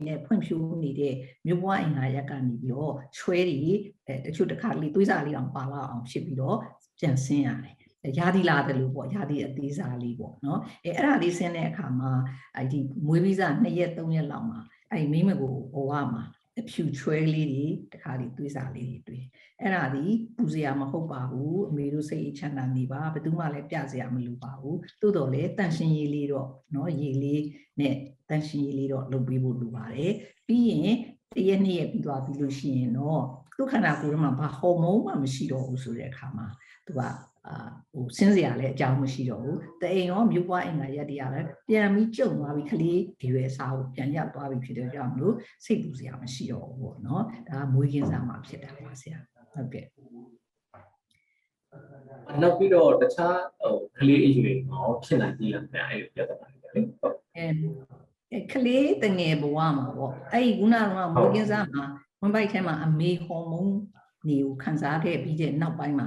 [0.06, 1.14] နဲ့ဖွံ့ဖြိုးနေတဲ့
[1.48, 3.62] မြို့ဘွားအင်္ဂါရက်ကနေပြီးတော့ချွဲတွေ
[4.08, 6.58] အဲတချို့တစ်ခါလေးသွေးစာလေးအောင်ပါလာအောင်ဖြစ်ပြီးတော့
[7.00, 7.76] ပြန်ဆင်းရတယ်
[8.18, 12.12] ရာသီလာတယ်လို့ပေါ့ရာသီအသေးစားလေးပေါ့နော်အဲအဲ့ဒါလေးဆင်းတဲ့အခါမှာ
[12.56, 14.60] အဲ့ဒီမွေးပြီးစား2ရက်3ရက်လောက်မှာ
[14.92, 16.24] အဲ့ဒီမိမကိုဘဝမှာ
[16.60, 19.24] အဖြူချွဲလေးတွေတခါလေးသွေးစာလေးတွေတွေ့
[19.62, 20.06] အဲ့ဒါဒီ
[20.38, 27.44] ပူစရာမဟုတ်ပါဘူးအမေတို့စိတ်ချမ်းသာနေပါဘယ်သူမှလည်းပြစရာမလိုပါဘူးသို့တော်လည်းတန်ရှင်ရည်လေးတော့เนาะရည်လေး
[27.80, 27.96] နဲ့
[28.33, 30.13] တန်ရှင်ရည်လေးတော့လုပ်ပေးဖို့လိုပါတယ်
[30.49, 30.97] ပြီးရင်
[31.37, 33.23] တရက်နှစ်ရက်ပြီးသွားပြီလို့ရှိရင်တော့
[33.57, 36.47] သူခန္ဓာကိုယ်ထဲမှာဘာဟော်မုန်းမှမရှိတော့ဘူးဆိုတဲ့အခါမှာ
[36.87, 37.01] သူက
[37.49, 37.57] အာ
[37.93, 45.35] ဟိုစဉ်းစရာလည်းအကြောင်းမရှိတော့ဘူးတအိမ်ရောမြို့ပွားအင်္ဂါရက်တရားလည်းပြန်ပြီးကြုံသွားပြီခလေးဒီရွယ်စားကိုပြန်ရောက်သွားပြီဖြစ်တဲ့ကြောင့်မလို့
[45.65, 49.19] စိတ်ပူစရာမရှိတော့ဘူးပေါ့နော်ဒါကမွေးကင်းစားမှာဖြစ်တာပါဆရာ
[49.53, 49.87] ဟုတ်ကဲ့
[52.43, 58.02] နောက်ပြီးတော့တခြားဟိုကလေးအယူတွေမှာဖြစ်နိုင်သေးလားခင်ဗျအဲ့လိုပြဿနာတွေလေဟုတ်အဲအဲ
[58.53, 60.85] ကလေးတငယ်ဘဝမှာပေါ့အဲ့ဒီခုနက
[61.15, 61.85] မွေးကင်းစားမှာ
[62.21, 63.75] ဝင်ပိုက်ထဲမှာအမေဟော်မုန်း
[64.29, 66.07] နေကိုခံစားခဲ့ပြီးတဲ့နောက်ပိုင်းမှာ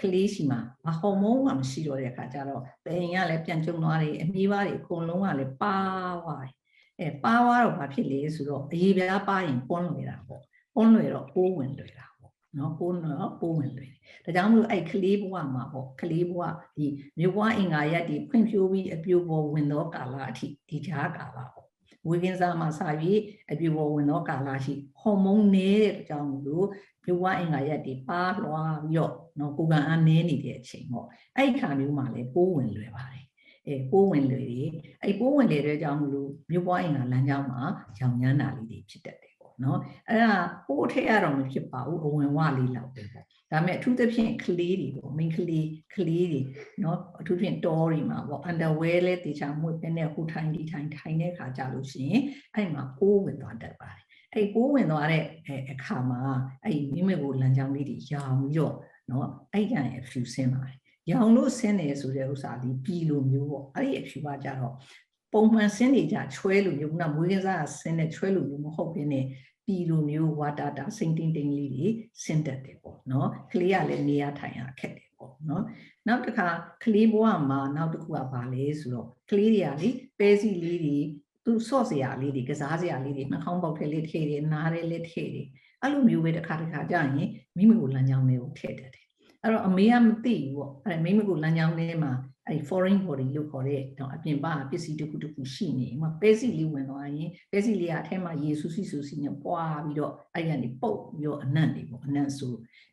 [0.00, 5.76] ကလေးရှိမှာမဟော်မုန်းမှမရှိတော့တဲ့အခါကျတော့တအိမ်ကလည်းပြန်ကျုံသွားတယ်အမီးပါးတွေအကုန်လုံးကလည်းပါ
[6.22, 6.52] သွားတယ်
[7.00, 10.42] အဲပါသွားတော့ဘာဖြစ်လဲဆိုတော့အရေးပြားပါရင်ပွန်းလွယ်တာပေါ့
[10.76, 13.92] အွန်လွယ်တော့ပိုးဝင်လွယ်တာပေါ့နော်ပိုးတော့ပိုးဝင်လွယ်
[14.24, 16.40] တယ်ဒါကြောင့်မလို့အဲ့ကလေးဘဝမှာပေါ့ကလေးဘဝ
[16.76, 16.86] ဒီ
[17.18, 21.63] မြို့ဘဝအင်္ဂါရက်ဒီဖွံ့ဖြိုးပြီးအပြိုပေါ်ဝင်သောကာလအထိဒီကြားကာလပေါ့
[22.08, 23.20] ဝေကင်းစားမှာစပြီး
[23.50, 26.66] အပြိုပေါ်ဝင်သောကာလရှိဟော်မုန်းနေတဲ့ကြောင့်မလို့
[27.04, 31.06] မြို့ဘဝအင်္ဂါရက်ဒီပါလွားပြီးတော့နော်ကိုယ်ကအားနည်းနေတဲ့အချိန်ပေါ့
[31.36, 33.24] အဲ့ဒီခါမျိုးမှာလည်းပိုးဝင်လွယ်ပါတယ်
[33.66, 34.62] အဲပိုးဝင်လွယ်တွေ
[35.02, 37.60] အဲ့ပိုးဝင်လေတဲ့ကြောင့်မလို့မြို့ဘဝအင်္ဂါလမ်းကြောင်းမှာ
[37.98, 40.34] ရောင်ရမ်းတာလေးတွေဖြစ်တတ်တယ်ပေါ့ နော်အဲ့ဒါ
[40.66, 46.40] ပို့ထည့်ရတော့မဖြစ်ပါဘူးအဝင်ဝလေးလောက်ပဲပေါ့ဒါပေမဲ့အထူးသဖြင့်ကလေးတွေပေါ့ main ကလေးကလေးတွေ
[46.82, 52.22] နော်အထူးဖြင့်တောတွေမှာပေါ့ underwear လဲတေချာမှုပဲနဲ့ဟိုထိုင်ဒီထိုင်ထိုင်တဲ့ခါကြလို့ရှိရင်
[52.54, 55.24] အဲ့မှာပိုးဝင်သွားတတ်ပါတယ်အဲ့ပိုးဝင်သွားတဲ့
[55.70, 56.20] အခါမှာ
[56.64, 58.74] အဲ့မိမိကိုလမ်းကြောင်းလေးတွေရောင်ပြီးတော့
[59.10, 60.76] နော်အဲ့ကြံရဲ့ဖြူစင်းပါတယ်
[61.12, 64.74] ရောင်လို့ဆင်းတယ်ဆိုတဲ့ဥစ္စာဒီပြီလိုမျိုးပေါ့အဲ့ဒီအဖြူကကြတော့
[65.34, 69.24] ပုံမှန်ဆင်းနေကြချွဲလိုမျိုးခုနမွေးကစားဆင်းတဲ့ချွဲလိုမျိုးမဟုတ်ဘဲနဲ့
[69.66, 71.86] ပြည်လိုမျိုးဝါတာတာစိမ့်တင်းတင်းလေးတွေ
[72.24, 75.64] ဆင်းတက်တယ်ပေါ့နော်ကလေးကလည်းနေရထိုင်ရခက်တယ်ပေါ့နော်
[76.06, 76.46] နောက်တစ်ခါ
[76.84, 80.98] ကလေးဘဝမှာနောက်တစ်ခုကဘာလဲဆိုတော့ကလေးတွေကလေပဲစီလေးတွေ
[81.44, 85.48] သူဆော့စရာလေးတွေကစားစရာလေးတွေနှာခေါင်းပေါက်ထဲလေးထည့်တယ်နားထဲလေးထည့်တယ်
[85.82, 89.04] အဲ့လိုမျိုးပဲတစ်ခါတစ်ခါကြာရင်မိမိကိုလမ်းကြောင်းလေးကိုထည့်တတ်တယ်
[89.42, 92.12] အဲ့တော့အမေကမသိဘူးပေါ့အဲ့မိမိကိုလမ်းကြောင်းလေးမှာ
[92.48, 102.48] အဲ့ foreign body လို့ခေါ်တဲ့တော့အပြင်ပပစ္စည်းတစ်ခုတစ်ခုရှိနေမှာပဲစီလေးဝင်သွားရင်ပဲစီလေးကအထဲမှာရေဆူစီဆူစီနဲ့ပွားပြီးတော့အဲ့ရနေပုတ်ပြီးတော့အနံ့တွေပေါ့အနံ့ဆူ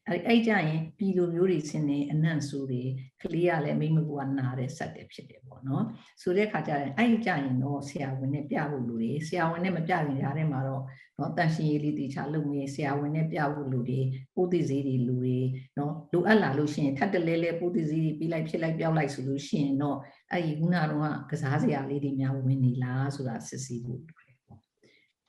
[0.07, 2.83] အဲ့အဲ့ကြရင်ပြည်လိုမျိုးတွေဆင်းနေအနံ့ဆူတွေ
[3.21, 5.83] ကလေးကလည်းမိမကူကနားတဲ့ဆက်တယ်ဖြစ်တယ်ပေါ့နော်
[6.21, 10.83] ဆိုတဲ့ခါကျရင်အဲ့ကြရင်တော့ဆရာဝန်နဲ့ပြဖို့လူတွေဆရာဝန်နဲ့မပြရင်ရားထဲမှာတော့
[11.19, 14.01] နော်တန်ရှင်ရေးလေးတေချာလုပ်နေဆရာဝန်နဲ့ပြဖို့လူတွေ
[14.35, 15.39] ပိုးသိစေးတွေလူတွေ
[15.77, 19.97] နော်လိုအပ်လာလို့ရှိရင်ထပ်တလဲလဲပိုးသိစေးတွေပြီးလိုက်ဖြစ်လိုက်ပြောက်လိုက်ဆိုလို့ရှိရင်တော့
[20.31, 24.20] အဲ့ဒီခုနကတော့ကစားစရာလေးတွေများဝင်နေလားဆိုတာစစ်ဆေးဖို့လိုတယ်ပေါ့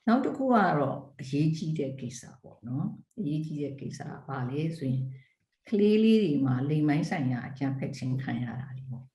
[0.07, 2.87] နောက်တစ်ခုကတော့အရေးကြီးတဲ့ကိစ္စပေါ့နော်
[3.19, 5.03] အရေးကြီးတဲ့ကိစ္စကဘာလဲဆိုရင်
[5.69, 9.05] ကလေးလေးတွေမှာလိမ်မိုင်းဆိုင်ရာအကြံဖက်ခြင်းခံရတာလေပေါ့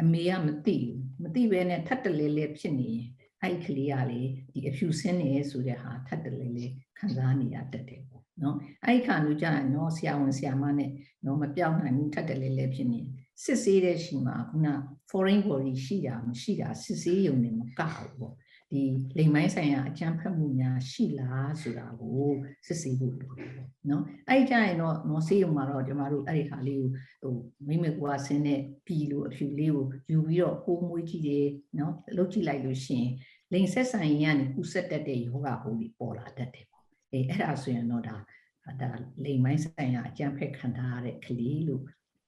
[0.00, 3.06] အမေကမသိဘူးမသိဘဲနဲ့ထပ်တလဲလဲဖြစ်နေရင်
[3.42, 4.20] အဲ့ဒီကလေးကလေ
[4.52, 6.66] ဒီအဖြူဆင်းနေဆိုတဲ့ဟာထပ်တလဲလဲ
[6.98, 10.90] ခံစားနေရတတ်တယ်ပေါ့နော်အဲ့ဒီခါမျိုးကြာရင်တော့ဆရာဝန်ဆရာမနဲ့
[11.26, 13.00] တော့မပြောင်းနိုင်ဘူးထပ်တလဲလဲဖြစ်နေ
[13.44, 14.68] စစ်ဆေးတဲ့ရှိမှာခုန
[15.10, 18.34] foreign body ရှိတာမရှိတာစစ်ဆေးရုံနဲ့မကဘူးပေါ့
[18.76, 18.84] ဒီ
[19.18, 22.28] လိမ်မိုင်းဆိုင်ရာအကြံဖက်မှုများရှိလားဆိုတာကို
[22.66, 26.90] စစ်ဆေးဖို့လိုတယ်ပေါ့နော်အဲ့ကြရင်တော့နော်ဆေးရုံမှာတော့ကျမတို့အဲ့ဒီခါလေးကို
[27.22, 27.34] ဟို
[27.68, 31.46] မိမကွာဆင်းတဲ့ပြီလို့အဖြူလေးကိုယူပြီးတော့ကိုမွေးကြည့်တယ်
[31.78, 33.10] နော်လှုပ်ကြည့်လိုက်လို့ရှိရင်
[33.52, 38.16] လိမ်ဆက်ဆိုင်ရင်ကနေကုဆက်တက်တဲ့ယောဂဟိုဒီပေါ်လာတတ်တယ်ပေါ့အေးအဲ့ဒါဆိုရင်တော့ဒါ
[38.80, 38.90] ဒါ
[39.24, 41.82] လိမ်မိုင်းဆိုင်ရာအကြံဖက်ခံထားရတဲ့ကလေးလို့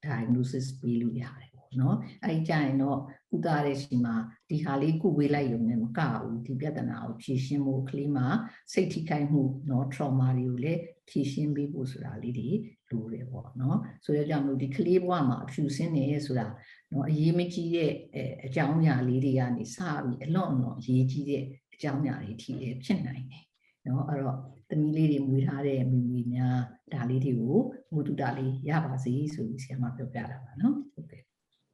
[0.07, 2.99] diagnosis ပေးလို့ရတယ်ပေါ့နော်အဲ့ကြရင်တော့
[3.30, 4.16] ကုသတဲ့ရှိမှာ
[4.50, 8.28] ဒီဟာလေးကုဝေးလိုက်ရုံနဲ့မကဘူးဒီပြဿနာကိုဖြေရှင်းဖို့ကလေးမှာ
[8.72, 12.50] စိတ်ထိခိုက်မှုเนาะ trauma တွေကိုလည်းဖြေရှင်းပေးဖို့ဆိုတာလေးတွေ
[12.92, 16.48] လိုတယ်ပေါ့နော်ဆိုရကြောင့်လို့ဒီကလေးဘဝမှာအဖြူစင်းနေဆိုတာ
[16.90, 23.44] เนาะအရေးမကြီးတဲ့အအကြောင်းအရာလေးတွေကနေစပြီးအလွန်အလွန်အရေးကြီးတဲ့အကြောင်းအရာတွေထိလည်းဖြစ်နိုင်တယ်
[23.84, 24.38] เนาะအဲ့တော့
[24.70, 26.58] သမီးလေးတွေမွေးထားတဲ့မိမိများ
[26.94, 27.60] ဒါလေးတွေကို
[27.94, 31.22] မူတူတာလေးရပါစေဆိုပြီးဆရာမပြောပြတာပါနော်ဟုတ်ကဲ့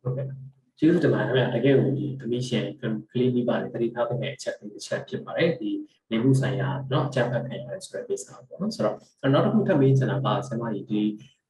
[0.02, 0.28] ဟုတ်ကဲ့
[0.80, 2.65] ကျေးဇူးတင်ပါတယ်ခင်ဗျာတကယ်ကိုဒီကမရှင်
[3.12, 5.72] ကလေးမိပါလေတတိထားတဲ့အချက်လေးတစ်ချက်ဖြစ်ပါတယ်ဒီ
[6.12, 8.96] နေမှုဆိုင်ရာเนาะအချက်ဖတ်ခံရတယ်ဆိုတဲ့ကိစ္စပေါ့နော်ဆိုတော့
[9.34, 11.02] နောက်တစ်ခုထပ်မေးချင်တာကဆရာမကြီးဒီ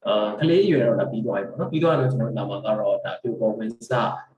[0.06, 3.92] အာကလေးရွယ်တော့ဒါပြီးသွားပြီပေါ့နော်ပြီးသွားတော့ကျွန်တော်လာမှာကတော့ဒါပြိုပေါ်ဝင်စ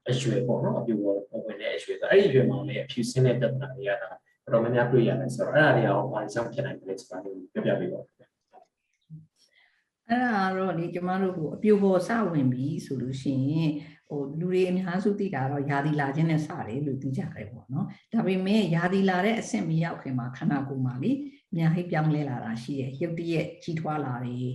[0.09, 13.70] အရွယ်ပေါ့နော်အပြိုပေါ်ဝင်တဲ့အရွယ်ဆိုအဲ့ဒီအရွယ်မှာလည်းအဖြူစင်းတဲ့ပြဿနာတွေကဒါတော်တော်များများတွေ့ရတယ်ဆိုတော့အဲ့ဒါတွေအောင်ဘာကြောင့်ဖြစ်နိုင်တယ်လဲဆိုတာကိုပြောပြပေးပါဦး အဲ့ဒါကတော့လေကျမတို့ကိုအပြိုပေါ်စဝင်ပြီဆိုလို့ရှိရင်
[14.10, 21.12] ဟိုလူတွေအများစုသိတာတော့ယာဒီလာခြင်းနဲ့စတယ်လို့သိကြတယ်ပေါ့နော်ဒါပေမဲ့ယာဒီလာတဲ့အဆင့်မရောက်ခင်မှာခန္ဓာကိုယ်မှာလေ
[21.52, 24.48] အများကြီးပြောင်းလဲလာတာရှိတယ်ရုပ်တရက်ကြီးထွားလာတယ်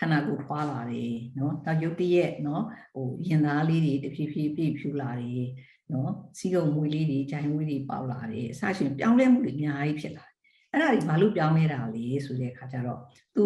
[0.00, 2.62] ခန္ဓာကိုယ်ထွားလာတယ်နော်နောက်ရုပ်တရက်နော်
[2.94, 5.46] ဟိုရင်သားလေးတွေတဖြည်းဖြည်းပြည့်ဖြူလာတယ်
[5.92, 10.36] နော်စီးကုံမွေးလေးတွေဂျိုင်မွေးတွေပေါက်လာတယ်အစရှင်ပြောင်းလဲမှုတွေအများကြီးဖြစ်လာတယ်
[10.72, 13.00] အဲ့ဒါတွေဘာလို့ပြောင်းလဲတာလဲဆိုတဲ့အခါကျတော့
[13.36, 13.44] သူ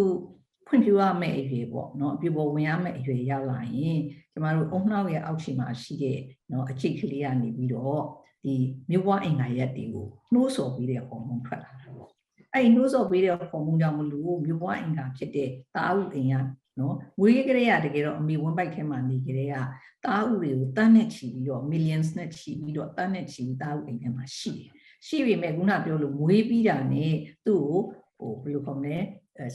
[0.73, 4.01] ဖွံ့ဖြိုးရမယ့်အရွယ်ပေါ့နော်အပြပေါ်ဝင်ရမယ့်အရွယ်ရောက်လာရင်
[4.33, 6.19] ကျမတို့အုံနှောက်ရဲ့အောက်ခြေမှာရှိတဲ့
[6.53, 8.03] နော်အချိတ်ကလေးကနေပြီးတော့
[8.45, 8.55] ဒီ
[8.91, 12.11] မြို့ဘွားအင်္ဂါရက်တွေကိုနှိုးဆော်ပြီးတဲ့ဟော်မုန်းထွက်လာတာပေါ့
[12.55, 16.35] အဲ့ဒီနှိုးဆော်ပြီးတဲ့ဟော်မုန်းကြောင့်မလို့မြို့ဘွားအင်္ဂါဖြစ်တဲ့တာဥအင်ရ
[16.79, 19.55] နော်ဝေးကလေးရတကယ်တော့အမေဝင်းပိုက်ထဲမှာနေကြတဲ့က
[20.05, 24.71] တာဥတွေကိုတန်းနဲ့ချီပြီးတော့ millions နဲ့ချီပြီးတော့တန်းနဲ့ချီပြီးတာဥအိမ်ထဲမှာရှိတယ်
[25.07, 27.15] ရှိပြီမဲ့ခုနပြောလို့မွေးပြီးတာနဲ့
[27.47, 27.65] သူ့
[28.21, 28.99] ကိုဟိုဘယ်လိုခေါ်မလဲ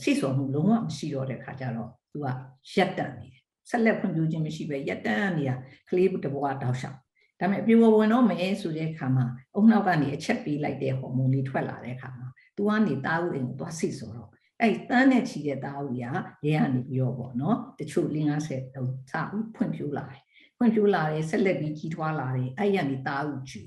[0.02, 2.26] စိတ်ဆော်မှုလုံးဝမရှိတော့တဲ့ခါကျတော့သူက
[2.74, 5.54] ရက်တန့်နေတယ်ဆက်လက်ဖွံ့ဖြိုးခြင်းမရှိပဲရက်တန့်နေတာ
[5.88, 6.98] ကလေးတစ်ဘဝတောက်လျှောက်
[7.40, 16.12] ဒါပေမဲ့ပြေဝဝင်တော့မယ်ဆိုတဲ့ခါမှာအုံနောက်ကနေအချက်ပေးလိုက်တဲ့ဟော်မုန်းလေးထွက်လာတဲ့ခါမှာသူကနေတာဥအိမ်ကိုသွားစိတ်ဆော်တော့အဲ့တန်းနဲ့ချီတဲ့တာဥကြီး
[16.44, 20.22] ကရဲကနေပြီးတော့ပေါ့နော်တချို့50ဟိုစဦးဖွင့်ပြူလာတယ်
[20.56, 23.64] ဖွင့်ပြူလာတယ်ဆက်လက်ပြီးကြီးထွားလာတယ်အဲ့ရနေတာဥကျွေ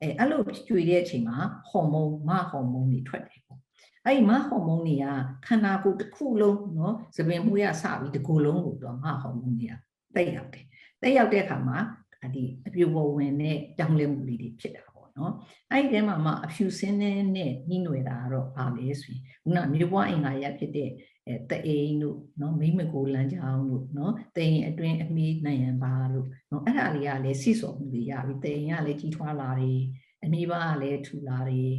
[0.00, 1.36] အဲအဲ့လိုကျွေတဲ့အချိန်မှာ
[1.68, 3.47] ဟော်မုန်းမဟော်မုန်းတွေထွက်တယ်ပေါ့
[4.04, 5.06] အဲ့ဒီမဟော်မုန်းတွေက
[5.46, 9.74] ခန္ဓာကိုယ်တစ်ခုလုံးနော်သပင်မှုရစပြီးတစ်ခုလုံးကိုတော့မဟော်မုန်းတွေက
[10.14, 10.64] တိတ်ရောက်တယ်
[11.02, 11.78] တိတ်ရောက်တဲ့အခါမှာ
[12.34, 15.32] ဒီအပြူပေါ်ဝင်တဲ့တောင်းလဲမှုလေးတွေဖြစ်တာပေါ့နော်
[15.70, 20.90] အဲ့ဒီထဲမှာမှအဖြူစင်းနဲ့နဲ့နှီးနွယ်တာကတော့ပါလေဆိုရင်ခုနမြေပွားအင်္ဂါရဖြစ်တဲ့
[21.26, 29.80] အဲတအိမ်တို့နော်မိမကိုလမ်းကြောင်းတို့နော်တိမ်အတွင်းအမီးနိုင်ရန်ပါလို့နော်အဲ့ဒါလေးကလည်းစိစော်မှုတွေရပြီတိမ်ကလည်းကြီးထွားလာတယ်
[30.24, 31.72] အမီးပါကလည်းထူလာတယ်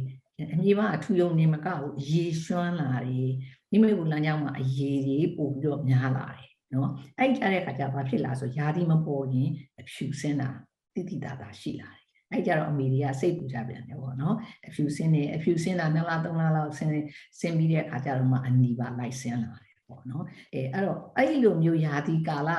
[0.52, 3.30] အမီးပါအထူယုံနေမကဘူးအရေရွှမ်းလာတယ်
[3.70, 9.50] မိမကိုလမ်းကြောင်းမှာအရေတွေပို့ပြီးတော့များလာတယ်နော်အဲ့ကြတဲ့ခါကျဘာဖြစ်လာဆိုယာဒီမပေါ်ရင်
[9.80, 10.50] အဖြူစင်းတာ
[10.94, 16.92] တိတိတာတာရှိလာတယ်အဲ့ကြတော့အမေတွေကစိတ်ပူကြပြန်တယ်ပေါ့နော်အဖြူစင်းနေအဖြူစင်းတာနှစ်လသုံးလလောက်ဆင်း
[17.40, 20.24] ဆင်းပြီးတဲ့အခါကျတော့မှအနီပါလိုက်ဆင်းလာတယ်ပေါ့နော်
[20.54, 22.50] အဲအဲ့တော့အဲ့ဒီလိုမျိုးယာဒီကာလ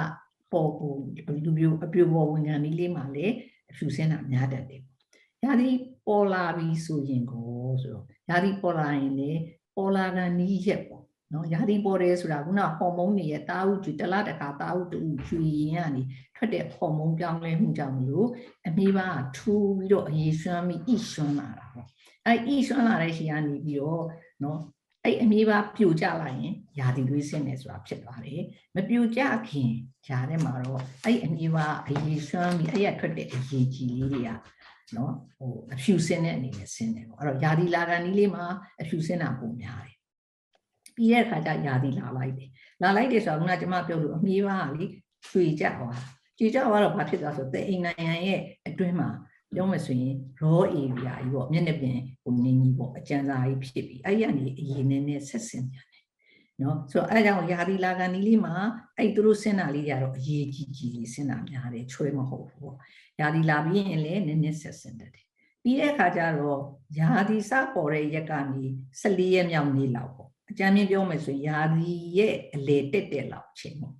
[0.51, 0.93] ပေါ်ကို
[1.43, 3.25] လူမျိုးအပြိုပေါ်ဝင်ခံဒီလေးမှာလေ
[3.71, 4.81] အဖြူစင်းတာများတတ်တယ်
[5.43, 5.69] ယာဒီ
[6.07, 9.31] ပေါ်လာပြီဆိုရင်ကို ဆိုတော့ယာဒီပေါ်လာရင်လေ
[9.75, 11.03] ပေါ်လာကနီးရက်ပေါ့
[11.33, 16.01] နော်ယာဒီပေါ်တယ်ဆိုတာခုနဟော်မုန်းတွေရဲ့တာဥကျွတလားတခါတာဥတူကျွေရင်ကနေ
[16.35, 18.27] ထွက်တဲ့ဟော်မုန်းပြောင်းလဲမှုကြောင့်မလို့
[18.67, 19.07] အမေးပါ
[19.37, 21.87] ထူပြီးတော့အရေးရွှမ်းပြီးဣရွှမ်းလာတာပေါ့
[22.25, 24.05] အဲဣရွှမ်းလာတဲ့ရှီကနေပြီးတော့
[24.43, 24.59] နော်
[25.05, 28.41] အဲ့အမေးပါပြိုကျလိုက်ရင်ယာဒီသွေးဆင်းတယ်ဆိုတာဖြစ်သွားတယ်
[28.75, 29.71] မပြိုကျခင်
[30.07, 34.29] ဂျာထဲမှာတော့အဲ့အမေးပါအရေးရွှမ်းပြီးအဲ့ရထွက်တဲ့အရေးကြီးလေးတွေက
[34.97, 38.45] နော်ဟိုအဖြူစင်းတဲ့အနေနဲ့ဆင်းတယ်ပေါ့အဲ့တော့ယာဒီလာကန်ဒီလေးမှာ
[38.81, 39.97] အဖြူစင်းတာပုံများတယ်
[40.95, 42.49] ပြီးတဲ့အခါကျယာဒီလာလိုက်တယ်
[42.81, 44.85] လာလိုက်တယ်ဆိုတော့ခုနကကျွန်မပြောလို့အမေးပါကလေ
[45.27, 45.99] ရွှေကြသွား
[46.37, 49.09] ကြည်ကြသွားတော့ဘာဖြစ်သွားဆိုတဲ့အိမ်နိုင်ငံရဲ့အတွင်းမှာ
[49.55, 55.90] ပြောမယ်ဆိုရင် raw area ကြီးပေါ့မျက်နှာပြင်ဟိုနင်းကြီးပေါ့အကျဉ်းစာကြီးဖြစ်ပြီးအဲ့ရနေအရင်နဲ့နဲ့ဆက်စင်ပြန်တယ်
[56.61, 58.55] နော်ဆိုတော့အဲ့ကြောင့်ယာဒီလာကန်ဒီလေးမှာ
[58.97, 62.77] အဲ့သူတို့စင်တာလေးတွေကတော့အရေးကြီးကြီးလေးစင်တာများတယ်ချွဲမဟုတ်ဘူးပေါ့
[63.19, 66.61] ယာဒီလာပြီးရင်လည်းနည်းနည်းဆက်စင်တယ်ပြီးတဲ့အခါကျတော့
[66.99, 68.63] ယာဒီစပေါ်တဲ့ရက်ကနေ
[69.01, 73.95] 14ရက်မြောက်နေ့လောက်ပေါ့အကြမ်းမြင်ပြောမယ်ဆိုရင်ယာဒီရဲ့အလေတက်တက်လောက်အချိန်ပေါ့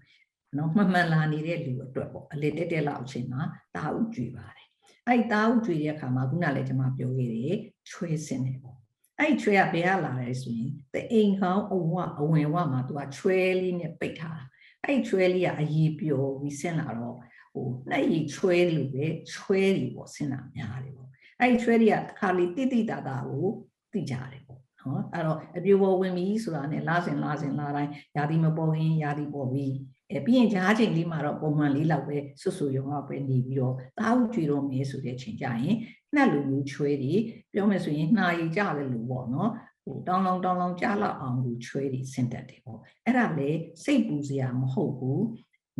[0.57, 3.41] နော်မှန်မှန်လာနေတဲ့လူအတွက်ပေါ့အလေတက်တက်လောက်အချိန်မှာ
[3.75, 4.67] တာဥကြွေပါတယ်
[5.07, 7.57] အဲ့တာဥကြွေတဲ့အခါမှာခုနလည်းကျွန်မပြောခဲ့တယ်
[7.89, 8.77] ချွဲစင်တယ်ပေါ့
[9.21, 14.45] အဲ့ချွဲကဘယ်ကလာလဲဆိုရင်တအိမ်ခေါင်းအဝအဝင်ဝမှာသူကချွဲလေးနဲ့ပိတ်ထားတာ
[14.85, 17.17] အဲ့ချွဲလေးကအရေးပျော်ပြီးဆင်းလာတော့
[17.53, 23.47] ဟိုလက်ရည်ချွဲလို့ပဲချွဲတွေပေါ့ဆင်းလာများတယ်ပေါ့အဲ့ချွဲတွေကတစ်ခါလေးတိတိတာတာကို
[23.93, 29.65] သိကြတယ်ပေါ့နော်အဲ့တော့အပြိုပေါ်ဝင်ပြီဆိုတာနဲ့လာစဉ်လာစဉ်လာတိုင်းယာတိမပေါ်ရင်ယာတိပေါ်ပြီ
[30.11, 35.75] အဲပြီးရင်ဂျားချိန်လေးမှာတော့ပုံမှန်လေးလောက်ပဲဆွဆွရုံကပဲနေပြီးတော့တားဥကြွေတော့မယ်ဆိုတဲ့ချိန်ကြရင်
[36.15, 37.15] နှက်လူမျိုးချွဲတွေ
[37.53, 39.51] ပြောမယ်ဆိုရင်နှာရည်ကြတယ်လို့ပေါ့နော်
[39.83, 43.49] ဟိုတောင်းလောင်းတောင်းလောင်းကြားလောက်အောင်လူချွဲတွေဆင်တက်တယ်ပေါ့အဲ့ဒါလေ
[43.83, 45.23] စိတ်ပူစရာမဟုတ်ဘူး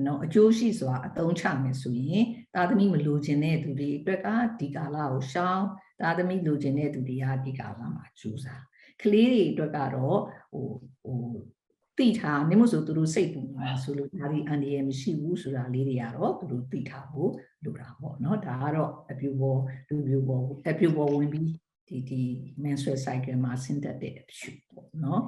[0.06, 2.24] နော်အကျိုးရှိစွာအသုံးချမယ်ဆိုရင်
[2.56, 4.28] သာသမီမလိုချင်တဲ့သူတွေအတွက်က
[4.60, 5.66] ဒီကာလကိုရှောင်း
[6.02, 8.64] သာသမီလိုချင်တဲ့သူတွေကဒီကာလမှာကြိုးစား
[9.02, 10.20] ကလေးတွေအတွက်ကတော့
[10.54, 10.68] ဟို
[11.04, 11.20] ဟို
[12.01, 17.31] သိထားနေမို့ဆိုသူတို့စိတ်ပူမှာဆိုလို့ဒါဒီအန်ဒီရမရှိဘူးဆိုတာလေးတွေကတော့သူတို့သိထားဖို့
[17.65, 21.49] လိုတာပေါ့เนาะဒါကတော့အပြူပေါ်လူပြူပေါ်အပြူပေါ်ဝင်ပြီး
[21.89, 22.23] ဒီဒီ
[22.63, 25.21] menstrual cycle မှာဆင်းသက်တဲ့အဖြူပေါ့เนาะ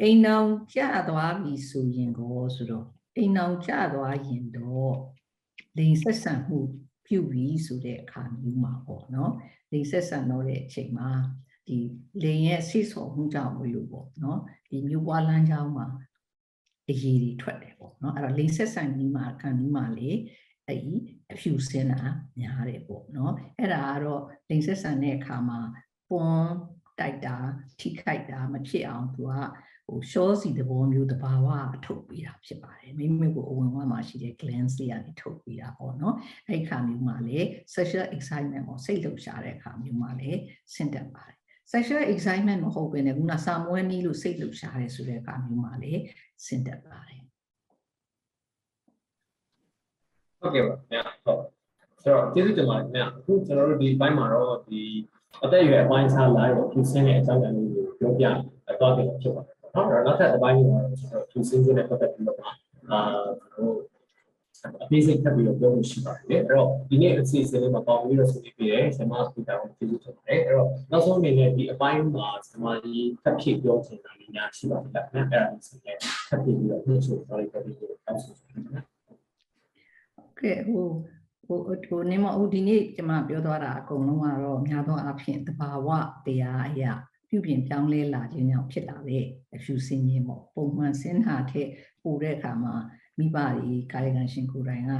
[0.00, 4.94] အိမ်အောင်ကျသွားပြီဆိုရင်ကိုဆိုတော့အိမ်အောင်ကျသွားရင်တော့
[5.78, 6.58] လိန်ဆက်ဆံမှု
[7.06, 9.30] ပြုပြီဆိုတဲ့အခါမျိုးမှာပေါ့เนาะ
[9.72, 11.10] လိန်ဆက်ဆံတော့တဲ့အချိန်မှာ
[11.69, 11.79] ဒီ
[12.23, 15.87] လေရဲ့ဆီဆော်မှုကြောင့်မလို့ပေါ့နော်ဒီမြို့ပွားလမ်းကြောင်းမှာ
[16.89, 20.09] အရေးတွေထွက်တယ်ပေါ့နော်အဲ့တော့လေဆက်ဆိုင်ကြီးမှာခံကြီးမှာလေ
[20.67, 20.93] အဲ့ဒီ
[21.31, 22.01] အဖြူစင်းတာ
[22.39, 25.59] များတယ်ပေါ့နော်အဲ့ဒါကတော့လိန်ဆက်ဆန်တဲ့အခါမှာ
[26.09, 26.43] ပွန်
[26.99, 27.35] တိုက်တာ
[27.79, 29.33] ထိခိုက်တာမဖြစ်အောင်သူက
[29.87, 36.15] ဟိုရှောစီသဘောမျိုးတဘာဝအထုတ်ပေးတာဖြစ်ပါတယ်မိမိကိုအဝင်ဝမှာရှိတဲ့ glands တွေကနေထုတ်ပေးတာပေါ့နော်
[36.47, 37.39] အဲ့ဒီအခါမျိုးမှာလေ
[37.75, 40.31] sexual excitement ကိုစိတ်လှုပ်ရှားတဲ့အခါမျိုးမှာလေ
[40.73, 41.38] ဆင့်တက်ပါတယ်
[41.73, 45.93] sexual excitement မဟုတ်ဘဲနဲ့ခုနစာမွေးနီးလို့စိတ်လှုပ်ရှားတယ်ဆိုတဲ့အခါမျိုးမှာလေ
[46.45, 47.21] ဆင့်တက်ပါတယ်
[50.39, 51.43] ဟုတ်ကဲ့ပါခင်ဗျာဟုတ်
[52.03, 54.81] ဆိုတော့ကျေးဇူးတင်ပါတယ်ခင်ဗျာအခုကျွန်တော်တို့ဒီဘိုင်းမှာတော့ဒီ
[55.43, 58.25] အသက်အရွယ်အပိုင်းခြားလာတော့ဖြူစင်းတဲ့အကြောင်းအရာလေးကိုပြောပြ
[58.81, 62.51] တော့တယ်ဖြစ်ပါတယ်နော်အဲ့တော့နောက်ထပ်တစ်ပိုင်းကတော့ကျွန်တော်ဖြူစင်းခြင်းနဲ့ပတ်သက်ပြီးတော့အာ
[63.39, 63.75] ကျွန်တော်
[64.83, 78.83] အသေးစိတ်ထပ်ပြီးတော့ပြောလို့ရှိပါတယ်အဲ့တော့ဒီနေ့အစီအစဉ်လေးမှာပေါင်းပြီးတော့ဆွေးနွေးပေးတယ်ဆရာမစပီတာကိုကျေးဇူးတင်ပါတယ်အဲ့တော့နောက်ဆုံးအနေနဲ့ဒီအပိုင်းမှာဆရာမကြီးထပ်ဖြည့်ပြောချင်တာလေးများရှိပါတယ်ခင်ဗျအဲ့ဒါကိုဆက်လက်ထပ်ဖြည့်ပြီးတော့နှိမ့်ဆိုတော်လေးပြပြီးတော့တောင်းဆိုချင်ပါတယ်
[80.39, 80.87] ကဲဟို
[81.45, 85.89] ဟိုဟိုနေမဦးဒီနေ့ကျွန်မပြောသွားတာအကုန်လုံးကတော့များသောအားဖြင့်တဘာဝ
[86.25, 86.93] တရားအရာ
[87.29, 91.69] ပြုပြင်ပြောင်းလဲလာခြင်းကြောင့်ဖြစ်လာတဲ့အဖြူစင်းခြင်းပေါ့ပုံမှန်စင်းတာထက်
[92.03, 92.75] ပိုတဲ့အခါမှာ
[93.19, 94.91] မိဘတွေကာယကံရှင်ကိုယ်တိုင်က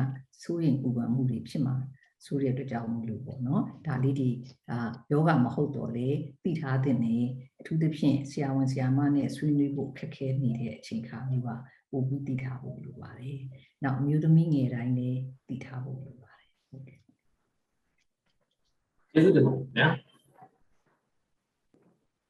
[0.44, 1.76] စိုးရင်ပူပန်မှုတွေဖြစ်မှာ
[2.26, 4.30] ဆိုတဲ့အတွက်ကြောင့်မလို့ပေါ့နော်ဒါလေးဒီ
[4.70, 4.80] ဒါ
[5.12, 6.10] ယောဂမဟုတ်တော့လေ
[6.44, 7.16] သိထားတဲ့နေ
[7.60, 11.50] အထူးသဖြင့်ဆရာဝန်ဆရာမနဲ့ဆွေးနွေးဖို့ခက်ခဲနေတဲ့အချိန်ခါမျိုးက
[11.92, 13.38] ပို့ပြီးသိထားဖို့လိုပါတယ်။
[13.84, 17.00] နောက်အမျိုးသမီးငယ်တိုင်းလည်းသိထားဖို့လိုပါတယ်။ဟုတ်ကဲ့
[19.12, 20.09] ကျေးဇူးတင်ပါတယ်ခင်ဗျာ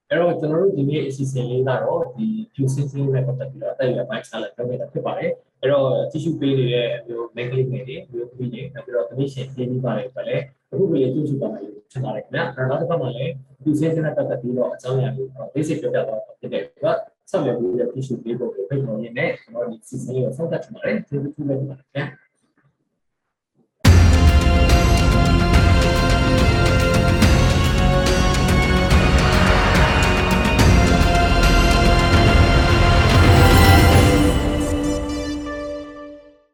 [0.10, 10.38] အဲ့တော့ကျွန်တော်တို့ဒီနေ့အစီအစဉ်လေးကတော့ဒီ view sensing နဲ့ပတ်သက်ပြီးတော့အသက်အရွယ်ပိုင်းခြားလိုက်ပြောခဲ့တာဖြစ်ပါတယ်အဲ့တော့တ िश ူပေးနေတဲ့အမျိုး main ကလေးငယ်တွေမျိုးသမီးတွေနောက်ပြီးတော့သမီးရှင်ပြင်းပြီးပါတယ်ပဲလေ
[10.72, 16.98] အခုပဲကြည့်ရှုပါမယ်ဖြစ်ပါတယ်ခင်ဗျာအဲ့တော့နောက်တစ်ခါမှလည်း view sensing နဲ့ပတ်သက်ပြီးတော့အကြောင်းအရာတွေ basic ပြောပြတော့ဖြစ်တဲ့အတွက်
[17.30, 22.06] ဆက်လက်ပြီးတော့ tissue ပေးဖို့ဖိတ်ခေါ်ရင်းနဲ့ကျွန်တော်ဒီ season လေးကိုဆုံးသက်ချင်ပါတယ်ကျေးဇူးတင်ပါတယ်ခင်ဗျာ